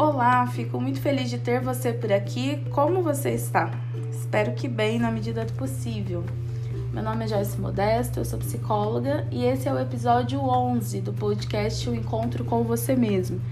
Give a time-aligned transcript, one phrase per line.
[0.00, 2.64] Olá, fico muito feliz de ter você por aqui.
[2.70, 3.70] Como você está?
[4.10, 6.24] Espero que bem na medida do possível.
[6.90, 11.12] Meu nome é Joyce Modesto, eu sou psicóloga e esse é o episódio 11 do
[11.12, 13.42] podcast O Encontro com Você Mesmo,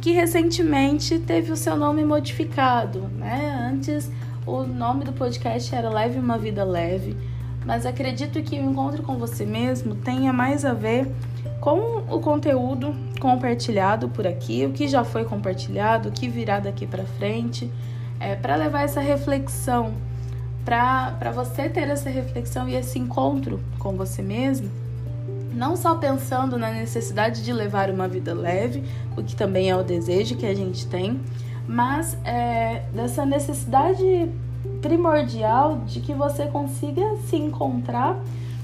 [0.00, 3.70] que recentemente teve o seu nome modificado, né?
[3.72, 4.10] Antes
[4.44, 7.16] o nome do podcast era Leve uma Vida Leve,
[7.64, 11.14] mas acredito que o encontro com você mesmo tenha mais a ver
[11.62, 16.88] com o conteúdo compartilhado por aqui, o que já foi compartilhado, o que virá daqui
[16.88, 17.70] para frente,
[18.18, 19.94] é, para levar essa reflexão,
[20.64, 24.68] para você ter essa reflexão e esse encontro com você mesmo,
[25.54, 28.82] não só pensando na necessidade de levar uma vida leve,
[29.16, 31.20] o que também é o desejo que a gente tem,
[31.68, 34.28] mas é, dessa necessidade
[34.80, 38.20] primordial de que você consiga se encontrar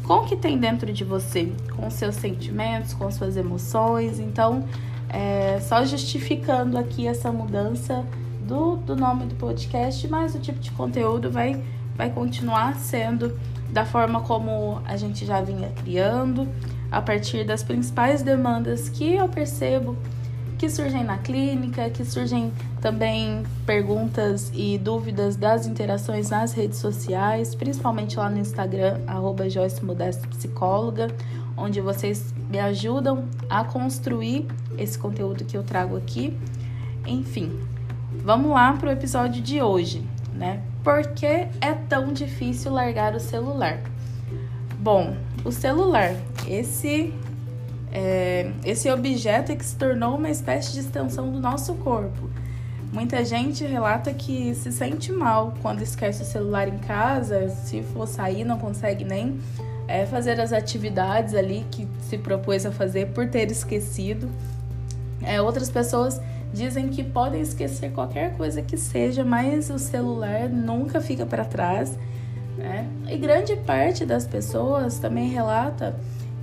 [0.08, 4.18] com o que tem dentro de você, com seus sentimentos, com suas emoções.
[4.18, 4.64] Então,
[5.10, 8.02] é, só justificando aqui essa mudança
[8.46, 11.62] do, do nome do podcast, mas o tipo de conteúdo vai,
[11.94, 16.48] vai continuar sendo da forma como a gente já vinha criando,
[16.90, 19.94] a partir das principais demandas que eu percebo
[20.56, 27.54] que surgem na clínica, que surgem também perguntas e dúvidas das interações nas redes sociais,
[27.54, 31.08] principalmente lá no Instagram, arroba Joyce Modesto Psicóloga,
[31.56, 36.36] onde vocês me ajudam a construir esse conteúdo que eu trago aqui.
[37.06, 37.58] Enfim,
[38.22, 40.02] vamos lá para o episódio de hoje,
[40.34, 40.62] né?
[40.84, 43.80] Por que é tão difícil largar o celular?
[44.78, 46.14] Bom, o celular,
[46.46, 47.12] esse
[47.92, 52.30] é, esse objeto é que se tornou uma espécie de extensão do nosso corpo.
[52.92, 58.08] Muita gente relata que se sente mal quando esquece o celular em casa, se for
[58.08, 59.39] sair não consegue nem
[59.86, 64.28] é, fazer as atividades ali que se propôs a fazer por ter esquecido.
[65.22, 66.19] É, outras pessoas
[66.53, 71.98] dizem que podem esquecer qualquer coisa que seja, mas o celular nunca fica para trás.
[72.57, 72.89] Né?
[73.07, 75.95] E grande parte das pessoas também relata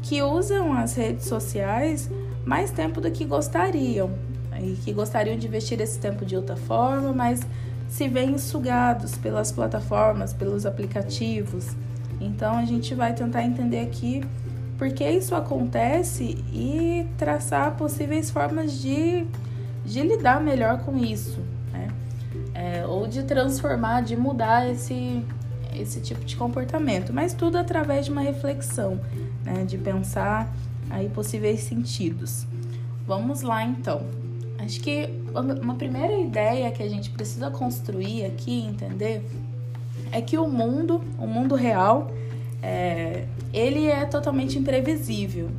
[0.03, 2.07] que usam as redes sociais
[2.45, 4.11] mais tempo do que gostariam
[4.59, 7.41] e que gostariam de investir esse tempo de outra forma, mas
[7.87, 11.75] se veem sugados pelas plataformas, pelos aplicativos.
[12.19, 14.23] Então a gente vai tentar entender aqui
[14.77, 19.25] por que isso acontece e traçar possíveis formas de,
[19.85, 21.39] de lidar melhor com isso,
[21.71, 21.87] né?
[22.53, 25.23] É, ou de transformar, de mudar esse,
[25.73, 28.99] esse tipo de comportamento, mas tudo através de uma reflexão,
[29.43, 30.53] né, de pensar
[30.89, 32.45] aí possíveis sentidos.
[33.07, 34.24] Vamos lá então.
[34.57, 39.25] Acho que uma primeira ideia que a gente precisa construir aqui, entender,
[40.11, 42.11] é que o mundo, o mundo real,
[42.63, 45.49] é, ele é totalmente imprevisível.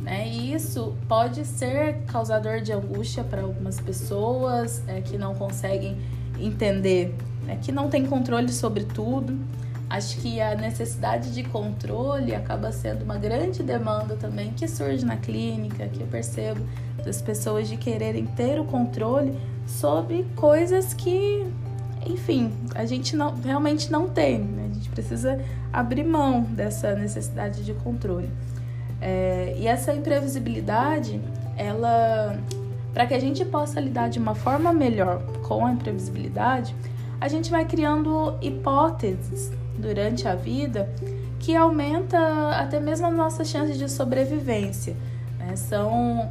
[0.00, 0.28] Né?
[0.28, 5.96] E isso pode ser causador de angústia para algumas pessoas é, que não conseguem
[6.38, 7.12] entender
[7.48, 9.36] né, que não tem controle sobre tudo.
[9.90, 15.16] Acho que a necessidade de controle acaba sendo uma grande demanda também que surge na
[15.16, 16.60] clínica, que eu percebo
[17.02, 19.34] das pessoas de quererem ter o controle
[19.66, 21.46] sobre coisas que,
[22.06, 24.40] enfim, a gente não realmente não tem.
[24.40, 24.68] Né?
[24.70, 28.28] A gente precisa abrir mão dessa necessidade de controle.
[29.00, 31.18] É, e essa imprevisibilidade,
[31.56, 32.38] ela,
[32.92, 36.74] para que a gente possa lidar de uma forma melhor com a imprevisibilidade,
[37.18, 40.88] a gente vai criando hipóteses durante a vida
[41.38, 42.18] que aumenta
[42.50, 44.96] até mesmo as nossas chances de sobrevivência.
[45.38, 45.56] Né?
[45.56, 46.30] São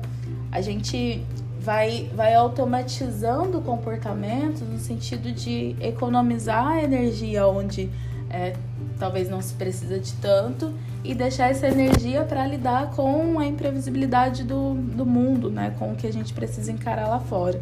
[0.52, 1.24] a gente
[1.60, 7.90] vai, vai automatizando comportamentos no sentido de economizar energia onde
[8.30, 8.54] é,
[8.98, 14.44] talvez não se precisa de tanto e deixar essa energia para lidar com a imprevisibilidade
[14.44, 15.74] do, do mundo, né?
[15.78, 17.62] com o que a gente precisa encarar lá fora.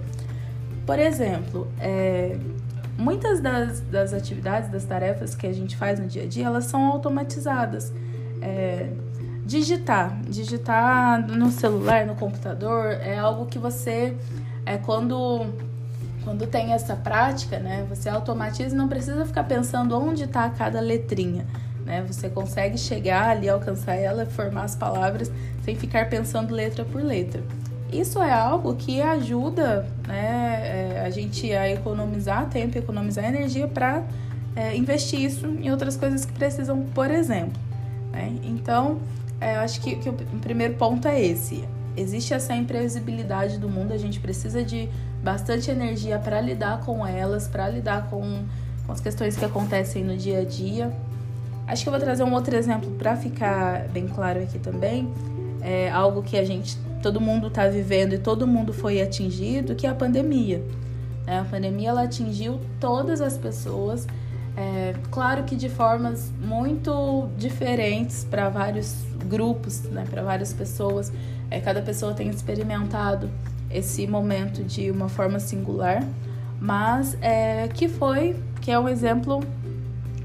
[0.85, 2.37] Por exemplo, é,
[2.97, 6.65] muitas das, das atividades, das tarefas que a gente faz no dia a dia, elas
[6.65, 7.93] são automatizadas.
[8.41, 8.89] É,
[9.45, 14.15] digitar, digitar no celular, no computador, é algo que você,
[14.65, 15.45] é quando
[16.23, 20.79] quando tem essa prática, né, você automatiza e não precisa ficar pensando onde está cada
[20.79, 21.45] letrinha,
[21.85, 22.03] né?
[22.07, 25.31] Você consegue chegar ali, alcançar ela, formar as palavras
[25.63, 27.43] sem ficar pensando letra por letra.
[27.93, 30.74] Isso é algo que ajuda né,
[31.05, 34.03] a gente a economizar tempo, economizar energia para
[34.55, 37.61] é, investir isso em outras coisas que precisam, por exemplo.
[38.11, 38.35] Né?
[38.43, 38.99] Então,
[39.39, 41.63] é, eu acho que, que o primeiro ponto é esse.
[41.95, 44.89] Existe essa imprevisibilidade do mundo, a gente precisa de
[45.23, 48.43] bastante energia para lidar com elas, para lidar com,
[48.85, 50.91] com as questões que acontecem no dia a dia.
[51.67, 55.07] Acho que eu vou trazer um outro exemplo para ficar bem claro aqui também.
[55.61, 59.85] É algo que a gente todo mundo está vivendo e todo mundo foi atingido, que
[59.85, 60.63] é a pandemia.
[61.25, 61.39] Né?
[61.39, 64.07] A pandemia ela atingiu todas as pessoas,
[64.57, 70.05] é, claro que de formas muito diferentes para vários grupos, né?
[70.09, 71.11] para várias pessoas.
[71.51, 73.29] É, cada pessoa tem experimentado
[73.69, 76.03] esse momento de uma forma singular,
[76.59, 79.43] mas é, que foi, que é um exemplo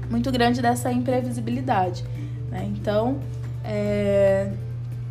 [0.09, 2.05] muito grande dessa imprevisibilidade.
[2.49, 2.71] Né?
[2.73, 3.19] Então,
[3.63, 4.51] é,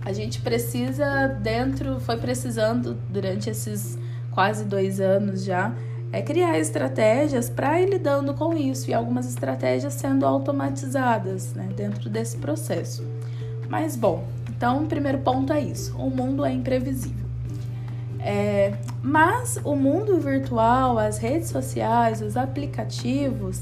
[0.05, 3.99] a gente precisa dentro, foi precisando durante esses
[4.41, 5.75] quase dois anos já,
[6.11, 12.09] é criar estratégias para ir lidando com isso e algumas estratégias sendo automatizadas né, dentro
[12.09, 13.07] desse processo.
[13.69, 17.27] Mas bom, então o primeiro ponto é isso: o mundo é imprevisível.
[18.19, 18.73] É,
[19.03, 23.61] mas o mundo virtual, as redes sociais, os aplicativos,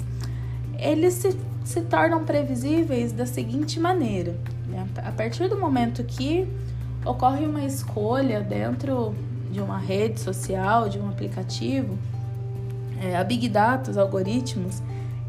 [0.78, 4.36] eles se, se tornam previsíveis da seguinte maneira:
[4.68, 4.86] né?
[5.04, 6.46] a partir do momento que
[7.04, 9.12] ocorre uma escolha dentro
[9.50, 11.98] de uma rede social, de um aplicativo,
[13.00, 14.82] é, a Big Data, os algoritmos,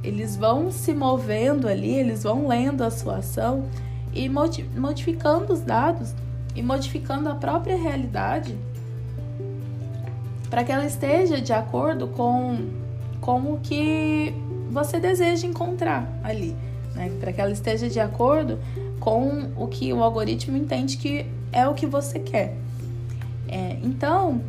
[0.03, 3.65] eles vão se movendo ali, eles vão lendo a sua ação
[4.13, 6.13] e modificando os dados
[6.55, 8.57] e modificando a própria realidade
[10.49, 12.69] para que ela esteja de acordo com,
[13.21, 14.33] com o que
[14.71, 16.55] você deseja encontrar ali,
[16.95, 17.11] né?
[17.19, 18.57] para que ela esteja de acordo
[18.99, 22.55] com o que o algoritmo entende que é o que você quer.
[23.49, 24.41] É, então,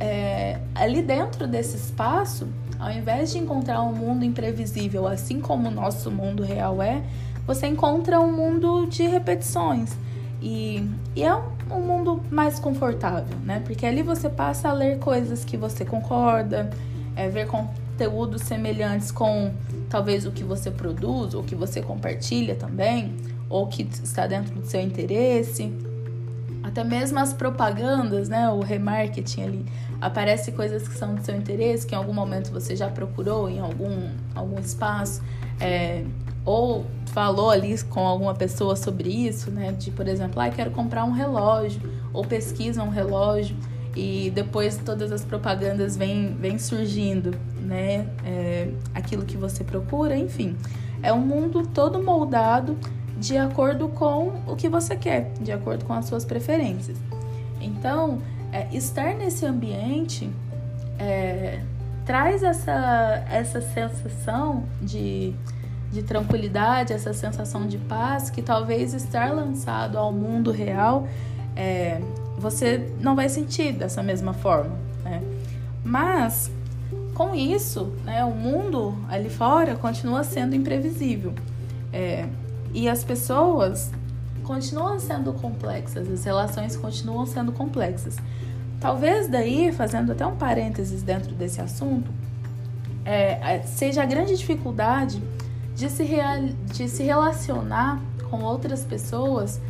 [0.00, 5.70] é, ali dentro desse espaço, ao invés de encontrar um mundo imprevisível, assim como o
[5.70, 7.02] nosso mundo real é,
[7.46, 9.96] você encontra um mundo de repetições.
[10.42, 13.62] E, e é um, mundo mais confortável, né?
[13.64, 16.68] Porque ali você passa a ler coisas que você concorda,
[17.14, 19.52] é, ver conteúdos semelhantes com
[19.88, 23.16] talvez o que você produz, ou que você compartilha também,
[23.48, 25.72] ou que está dentro do seu interesse.
[26.66, 28.50] Até mesmo as propagandas, né?
[28.50, 29.66] O remarketing ali.
[30.00, 33.60] Aparece coisas que são do seu interesse, que em algum momento você já procurou em
[33.60, 35.22] algum, algum espaço.
[35.60, 36.04] É,
[36.44, 39.70] ou falou ali com alguma pessoa sobre isso, né?
[39.78, 41.80] De, por exemplo, ah, quero comprar um relógio,
[42.12, 43.56] ou pesquisa um relógio,
[43.94, 47.30] e depois todas as propagandas vêm, vêm surgindo,
[47.60, 48.08] né?
[48.24, 50.56] É, aquilo que você procura, enfim.
[51.00, 52.76] É um mundo todo moldado
[53.16, 56.98] de acordo com o que você quer, de acordo com as suas preferências.
[57.60, 58.20] Então,
[58.52, 60.30] é, estar nesse ambiente
[60.98, 61.60] é,
[62.04, 65.34] traz essa, essa sensação de
[65.96, 71.08] de tranquilidade, essa sensação de paz que talvez estar lançado ao mundo real
[71.54, 72.00] é,
[72.36, 74.76] você não vai sentir dessa mesma forma.
[75.02, 75.22] Né?
[75.82, 76.50] Mas
[77.14, 81.32] com isso, né, o mundo ali fora continua sendo imprevisível
[81.92, 82.26] é,
[82.72, 83.90] e as pessoas
[84.44, 88.16] continuam sendo complexas, as relações continuam sendo complexas.
[88.80, 92.10] Talvez daí, fazendo até um parênteses dentro desse assunto,
[93.04, 95.22] é, seja a grande dificuldade
[95.74, 96.42] de se, real,
[96.72, 99.60] de se relacionar com outras pessoas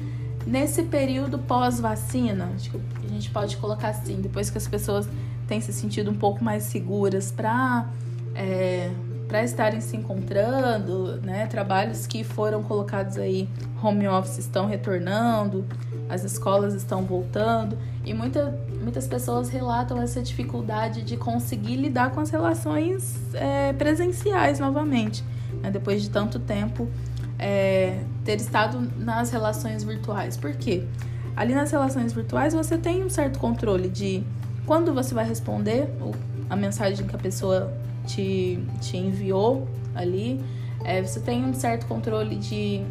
[0.47, 2.51] nesse período pós-vacina.
[2.55, 5.09] Acho que a gente pode colocar assim, depois que as pessoas
[5.49, 7.89] têm se sentido um pouco mais seguras para
[8.35, 8.91] é,
[9.29, 11.47] para estarem se encontrando, né?
[11.47, 13.49] Trabalhos que foram colocados aí,
[13.83, 15.65] home office estão retornando,
[16.09, 22.21] as escolas estão voltando e muita, muitas pessoas relatam essa dificuldade de conseguir lidar com
[22.21, 25.25] as relações é, presenciais novamente
[25.61, 26.89] né, depois de tanto tempo
[27.39, 30.37] é, ter estado nas relações virtuais.
[30.37, 30.85] Por quê?
[31.35, 34.25] Ali nas relações virtuais você tem um certo controle de
[34.65, 35.89] quando você vai responder
[36.49, 37.73] a mensagem que a pessoa
[38.07, 40.41] te, te enviou ali.
[40.85, 42.83] É, você tem um certo controle de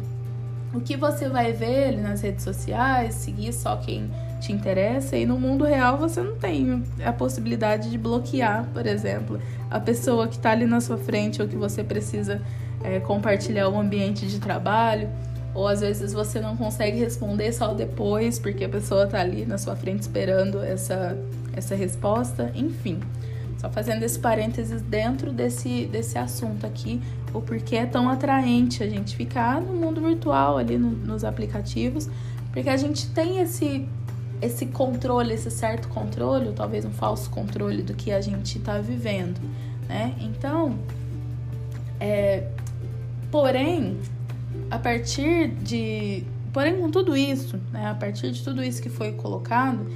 [0.74, 5.16] o que você vai ver ali nas redes sociais, seguir só quem te interessa.
[5.16, 10.28] E no mundo real você não tem a possibilidade de bloquear, por exemplo, a pessoa
[10.28, 12.40] que está ali na sua frente ou que você precisa
[12.82, 15.08] é, compartilhar o ambiente de trabalho.
[15.54, 19.56] Ou às vezes você não consegue responder só depois, porque a pessoa está ali na
[19.56, 21.16] sua frente esperando essa,
[21.54, 22.52] essa resposta.
[22.54, 23.00] Enfim,
[23.58, 27.00] só fazendo esse parênteses dentro desse, desse assunto aqui,
[27.32, 32.08] o porquê é tão atraente a gente ficar no mundo virtual ali no, nos aplicativos,
[32.52, 33.86] porque a gente tem esse
[34.40, 39.40] esse controle, esse certo controle, talvez um falso controle do que a gente está vivendo,
[39.88, 40.14] né?
[40.20, 40.78] Então,
[41.98, 42.46] é,
[43.30, 43.98] porém,
[44.70, 46.22] a partir de,
[46.52, 47.88] porém com tudo isso, né?
[47.88, 49.86] A partir de tudo isso que foi colocado,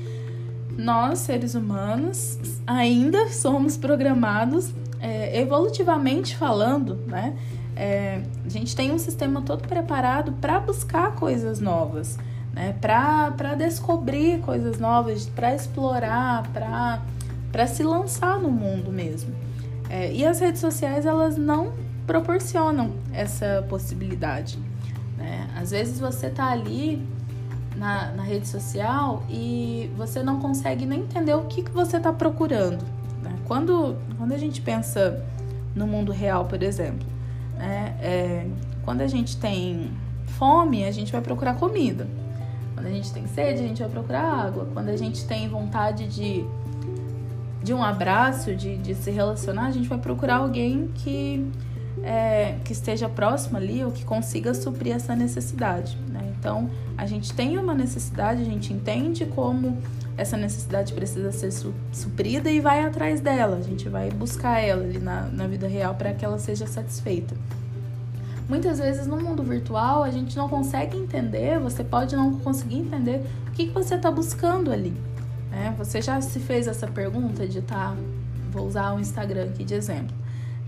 [0.76, 7.36] nós seres humanos ainda somos programados é, evolutivamente falando, né?
[7.76, 12.18] É, a gente tem um sistema todo preparado para buscar coisas novas
[12.52, 12.74] né?
[12.80, 16.42] Para descobrir coisas novas, para explorar,
[17.52, 19.34] para se lançar no mundo mesmo.
[19.88, 21.72] É, e as redes sociais elas não
[22.06, 24.58] proporcionam essa possibilidade.
[25.16, 25.48] Né?
[25.56, 27.06] Às vezes você está ali
[27.76, 32.12] na, na, rede social e você não consegue nem entender o que, que você está
[32.12, 32.84] procurando.
[33.22, 33.34] Né?
[33.46, 35.24] Quando, quando a gente pensa
[35.74, 37.06] no mundo real, por exemplo,
[37.60, 37.94] né?
[38.00, 38.46] É,
[38.84, 39.90] quando a gente tem
[40.38, 42.08] fome, a gente vai procurar comida.
[42.74, 44.66] Quando a gente tem sede, a gente vai procurar água.
[44.72, 46.44] Quando a gente tem vontade de,
[47.62, 51.46] de um abraço, de, de se relacionar, a gente vai procurar alguém que,
[52.02, 55.96] é, que esteja próximo ali ou que consiga suprir essa necessidade.
[56.08, 56.32] Né?
[56.38, 59.78] Então, a gente tem uma necessidade, a gente entende como
[60.16, 63.56] essa necessidade precisa ser su suprida e vai atrás dela.
[63.56, 67.34] A gente vai buscar ela ali na, na vida real para que ela seja satisfeita.
[68.48, 73.24] Muitas vezes no mundo virtual a gente não consegue entender, você pode não conseguir entender
[73.46, 74.92] o que, que você está buscando ali.
[75.50, 75.74] Né?
[75.78, 77.94] Você já se fez essa pergunta de tá,
[78.50, 80.14] vou usar o Instagram aqui de exemplo,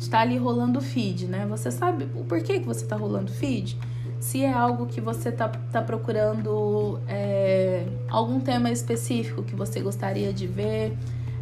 [0.02, 1.46] de estar tá ali rolando feed, né?
[1.48, 3.78] Você sabe o porquê que você está rolando feed?
[4.18, 10.32] Se é algo que você está tá procurando é, algum tema específico que você gostaria
[10.32, 10.96] de ver,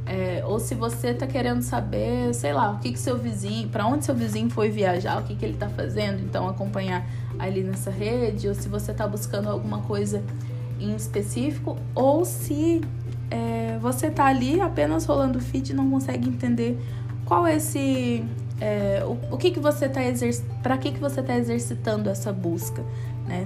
[0.06, 3.86] é, ou se você está querendo saber, sei lá, o que, que seu vizinho, para
[3.86, 7.06] onde seu vizinho foi viajar, o que, que ele está fazendo, então acompanhar
[7.38, 10.22] ali nessa rede, ou se você está buscando alguma coisa
[10.78, 12.80] em específico, ou se
[13.30, 16.78] é, você está ali apenas rolando feed e não consegue entender
[17.30, 18.24] qual é esse.
[18.60, 20.00] É, o, o que, que você está
[20.62, 22.84] para que, que você está exercitando essa busca,
[23.26, 23.44] né?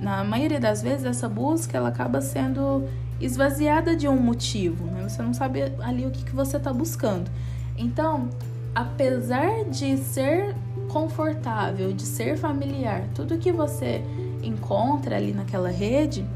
[0.00, 2.84] Na maioria das vezes essa busca ela acaba sendo
[3.20, 5.02] esvaziada de um motivo, né?
[5.08, 7.30] Você não sabe ali o que, que você está buscando.
[7.76, 8.28] Então,
[8.74, 10.54] apesar de ser
[10.88, 14.02] confortável, de ser familiar, tudo que você
[14.42, 16.26] encontra ali naquela rede,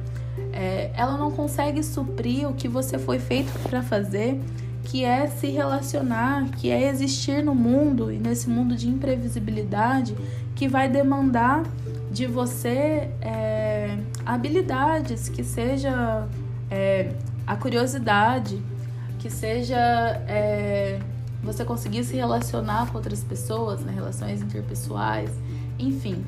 [0.53, 4.41] é, ela não consegue suprir o que você foi feito para fazer,
[4.87, 10.17] que é se relacionar, que é existir no mundo e nesse mundo de imprevisibilidade
[10.55, 11.65] que vai demandar
[12.11, 16.29] de você é, habilidades que seja
[16.71, 17.11] é,
[17.45, 18.63] a curiosidade,
[19.19, 19.77] que seja
[20.29, 21.01] é,
[21.43, 25.31] você conseguir se relacionar com outras pessoas, né, relações interpessoais,
[25.81, 26.25] enfim.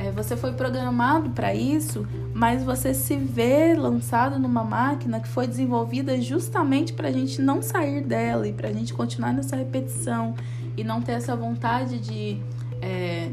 [0.00, 5.44] É, você foi programado para isso, mas você se vê lançado numa máquina que foi
[5.48, 10.36] desenvolvida justamente para a gente não sair dela e para a gente continuar nessa repetição
[10.76, 12.38] e não ter essa vontade de,
[12.80, 13.28] é,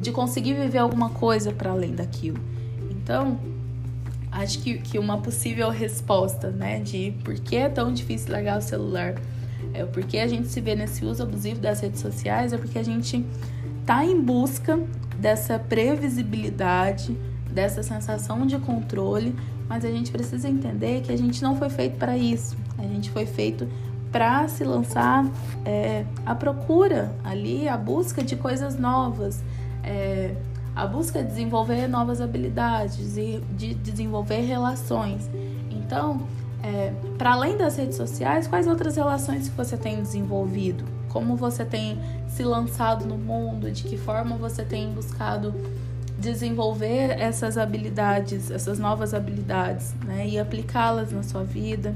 [0.00, 2.38] de conseguir viver alguma coisa para além daquilo.
[2.90, 3.38] Então,
[4.32, 8.62] acho que, que uma possível resposta, né, de por que é tão difícil largar o
[8.62, 9.16] celular,
[9.74, 12.82] é porque a gente se vê nesse uso abusivo das redes sociais, é porque a
[12.82, 13.22] gente
[13.86, 14.78] tá em busca
[15.18, 17.16] dessa previsibilidade,
[17.50, 19.34] dessa sensação de controle,
[19.68, 22.56] mas a gente precisa entender que a gente não foi feito para isso.
[22.78, 23.68] A gente foi feito
[24.10, 25.24] para se lançar
[25.64, 29.42] é, à procura ali, a busca de coisas novas.
[29.84, 30.34] É,
[30.74, 35.28] a busca de desenvolver novas habilidades e de desenvolver relações.
[35.70, 36.22] Então,
[36.62, 40.84] é, para além das redes sociais, quais outras relações que você tem desenvolvido?
[41.10, 41.98] Como você tem
[42.28, 43.70] se lançado no mundo?
[43.70, 45.54] De que forma você tem buscado
[46.18, 50.26] desenvolver essas habilidades, essas novas habilidades, né?
[50.26, 51.94] E aplicá-las na sua vida.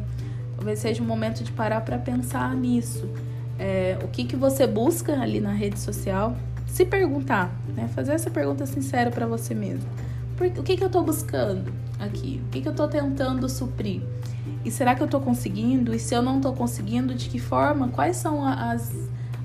[0.57, 3.09] Talvez seja um momento de parar para pensar nisso.
[3.59, 6.37] É, o que, que você busca ali na rede social?
[6.75, 7.89] se perguntar, né?
[7.95, 9.89] Fazer essa pergunta sincera para você mesmo.
[10.37, 12.43] Por, o que, que eu estou buscando aqui?
[12.47, 14.03] O que, que eu estou tentando suprir?
[14.65, 15.95] E será que eu estou conseguindo?
[15.95, 17.89] E se eu não estou conseguindo, de que forma?
[17.89, 18.93] Quais são as,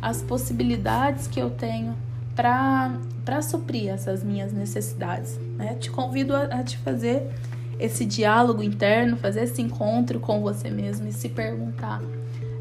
[0.01, 1.95] as possibilidades que eu tenho
[2.35, 5.37] para suprir essas minhas necessidades?
[5.57, 5.75] Né?
[5.75, 7.29] Te convido a, a te fazer
[7.77, 12.01] esse diálogo interno, fazer esse encontro com você mesmo e se perguntar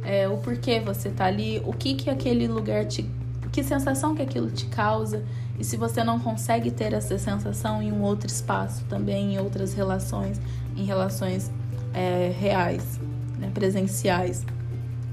[0.05, 3.05] é, o porquê você está ali, o que que aquele lugar te
[3.53, 5.25] que sensação que aquilo te causa
[5.59, 9.73] e se você não consegue ter essa sensação em um outro espaço também, em outras
[9.73, 10.41] relações,
[10.77, 11.51] em relações
[11.99, 13.01] é, reais,
[13.41, 14.47] né, presenciais.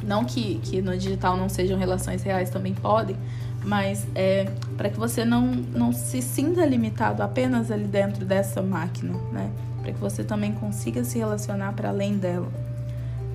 [0.03, 3.17] Não que, que no digital não sejam relações reais, também podem,
[3.63, 4.45] mas é
[4.77, 9.49] para que você não, não se sinta limitado apenas ali dentro dessa máquina, né?
[9.81, 12.47] Para que você também consiga se relacionar para além dela.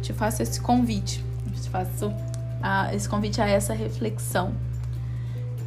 [0.01, 2.13] Te faço esse convite, te faço
[2.63, 4.53] a, esse convite a essa reflexão.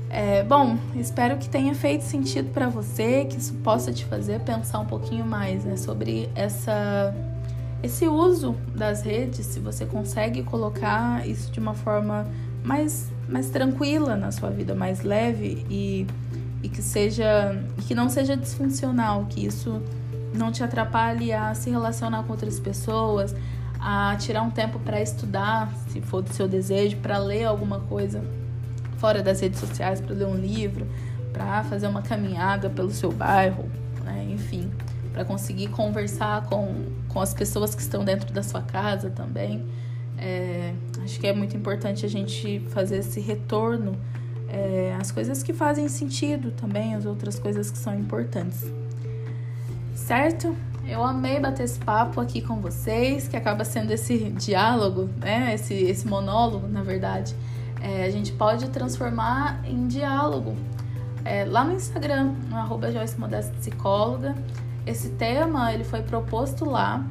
[0.10, 4.80] É, bom, espero que tenha feito sentido para você, que isso possa te fazer pensar
[4.80, 7.14] um pouquinho mais né, sobre essa,
[7.84, 12.26] esse uso das redes, se você consegue colocar isso de uma forma
[12.64, 16.08] mais, mais tranquila na sua vida, mais leve e,
[16.64, 19.82] e que seja que não seja disfuncional, que isso
[20.34, 23.36] não te atrapalhe a se relacionar com outras pessoas,
[23.80, 28.24] a tirar um tempo para estudar, se for do seu desejo, para ler alguma coisa
[28.98, 30.88] fora das redes sociais, para ler um livro,
[31.34, 33.70] para fazer uma caminhada pelo seu bairro,
[34.06, 34.26] né?
[34.30, 34.72] enfim,
[35.14, 39.64] para conseguir conversar com, com as pessoas que estão dentro da sua casa também.
[40.18, 43.96] É, acho que é muito importante a gente fazer esse retorno
[44.50, 48.66] é, às coisas que fazem sentido também, as outras coisas que são importantes.
[49.96, 50.56] Certo?
[50.86, 55.54] Eu amei bater esse papo aqui com vocês, que acaba sendo esse diálogo, né?
[55.54, 57.34] Esse, esse monólogo, na verdade.
[57.82, 60.56] É, a gente pode transformar em diálogo.
[61.24, 64.36] É, lá no Instagram, no arroba Joyce Modesta Psicóloga,
[64.86, 67.06] esse tema ele foi proposto lá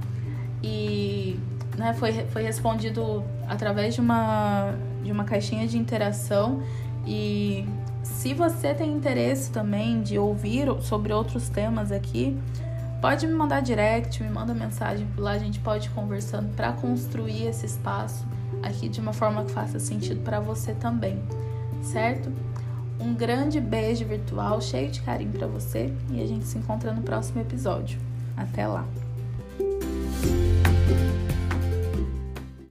[0.63, 1.39] e
[1.77, 6.63] né, foi, foi respondido através de uma, de uma caixinha de interação
[7.07, 7.67] e
[8.03, 12.39] se você tem interesse também de ouvir sobre outros temas aqui,
[13.01, 16.73] pode me mandar direct, me manda mensagem por lá, a gente pode ir conversando para
[16.73, 18.27] construir esse espaço
[18.63, 21.21] aqui de uma forma que faça sentido para você também,
[21.83, 22.31] certo?
[23.03, 27.03] Um grande beijo virtual cheio de carinho para você e a gente se encontra no
[27.03, 27.99] próximo episódio.
[28.37, 28.87] Até lá.